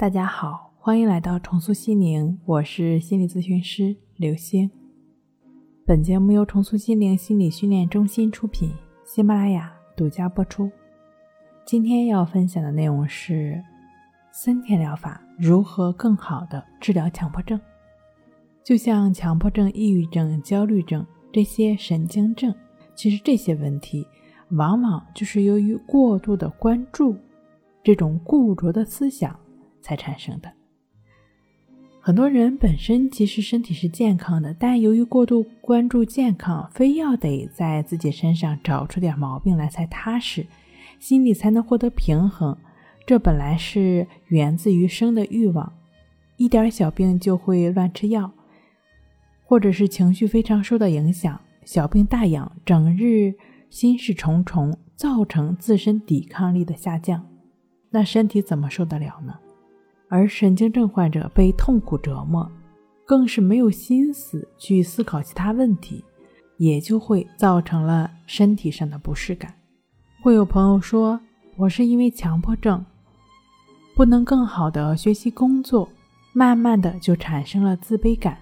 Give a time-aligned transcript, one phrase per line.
[0.00, 4.70] 大家好，欢迎来到重塑心灵，我是心理咨询师刘星。
[5.84, 8.70] 本节目由重塑心灵心理训练中心出品，
[9.04, 10.70] 喜马拉雅独家播出。
[11.66, 13.62] 今天要分享的内容是
[14.32, 17.60] 森田疗法如何更好的治疗强迫症。
[18.64, 22.54] 就像强迫症、抑郁症、焦虑症这些神经症，
[22.94, 24.06] 其实这些问题
[24.52, 27.14] 往往就是由于过度的关注
[27.84, 29.38] 这种固着的思想。
[29.90, 30.52] 才产生的。
[32.00, 40.46] 很多人本身其实身体是健康的，但由于过度关注健康，非要得在自己身上找出点毛病来才踏实，
[41.00, 42.56] 心里才能获得平衡。
[43.04, 45.72] 这本来是源自于生的欲望，
[46.36, 48.32] 一点小病就会乱吃药，
[49.44, 53.34] 或者是情绪非常受到影响，小病大养，整日
[53.68, 57.26] 心事重重，造成自身抵抗力的下降，
[57.90, 59.34] 那身体怎么受得了呢？
[60.10, 62.50] 而神经症患者被痛苦折磨，
[63.06, 66.04] 更是没有心思去思考其他问题，
[66.56, 69.54] 也就会造成了身体上的不适感。
[70.20, 71.20] 会有朋友说
[71.56, 72.84] ：“我是因为强迫症，
[73.94, 75.88] 不能更好的学习工作，
[76.32, 78.36] 慢慢的就产生了自卑感。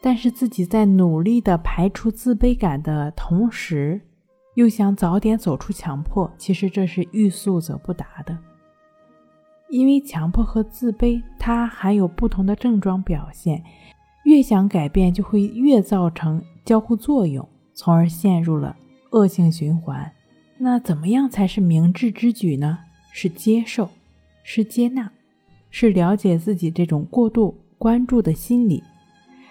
[0.00, 4.00] 但是自己在努力的排除自卑感的同时，
[4.54, 8.38] 又想早点走出强迫，其实这是欲速则不达的。”
[9.70, 13.62] 因为强迫和自卑，它含有不同的症状表现，
[14.24, 18.74] 越想改变，就会越造成交互作用，从而陷入了
[19.10, 20.10] 恶性循环。
[20.58, 22.78] 那怎么样才是明智之举呢？
[23.12, 23.90] 是接受，
[24.42, 25.10] 是接纳，
[25.70, 28.82] 是了解自己这种过度关注的心理，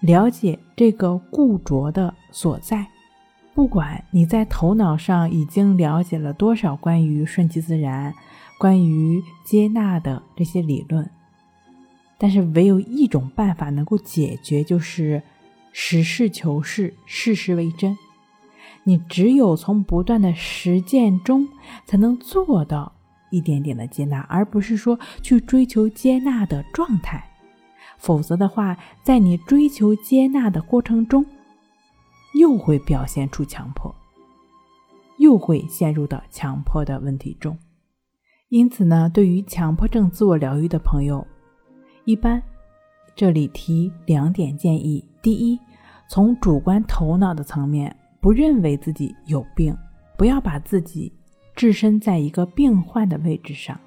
[0.00, 2.86] 了解这个固着的所在。
[3.54, 8.14] 不管你在头脑上已经了解了多少关于顺其自然。
[8.58, 11.08] 关于接纳的这些理论，
[12.18, 15.22] 但是唯有一种办法能够解决，就是
[15.72, 17.96] 实事求是，事实为真。
[18.82, 21.48] 你只有从不断的实践中，
[21.86, 22.92] 才能做到
[23.30, 27.24] 一点点的接纳，而不是说去追求接纳的状态。
[27.96, 31.24] 否则的话，在你追求接纳的过程中，
[32.34, 33.94] 又会表现出强迫，
[35.18, 37.56] 又会陷入到强迫的问题中。
[38.48, 41.26] 因此呢，对于强迫症自我疗愈的朋友，
[42.04, 42.42] 一般
[43.14, 45.58] 这里提两点建议：第一，
[46.08, 49.76] 从主观头脑的层面，不认为自己有病，
[50.16, 51.12] 不要把自己
[51.54, 53.78] 置身在一个病患的位置上。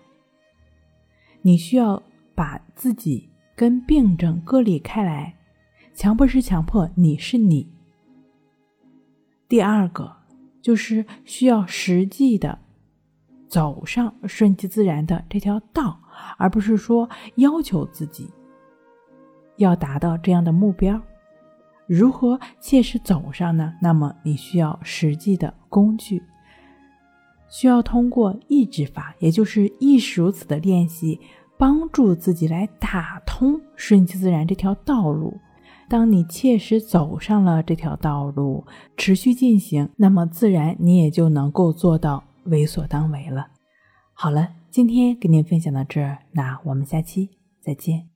[1.41, 2.03] 你需要
[2.35, 5.35] 把自己跟病症割离开来，
[5.95, 7.67] 强迫是强迫，你是你。
[9.49, 10.17] 第二个
[10.61, 12.59] 就是需要实际的。
[13.51, 15.99] 走上顺其自然的这条道，
[16.37, 18.29] 而不是说要求自己
[19.57, 21.01] 要达到这样的目标。
[21.85, 23.73] 如何切实走上呢？
[23.81, 26.23] 那么你需要实际的工具，
[27.49, 31.19] 需要通过意志法，也就是意识如此的练习，
[31.57, 35.37] 帮助自己来打通顺其自然这条道路。
[35.89, 42.23] 当你切实走上了这条道路，持续进行，那么自然你也就能够做到。
[42.45, 43.49] 为所当为了。
[44.13, 48.10] 好了，今天跟您分享到这儿，那我们下期再见。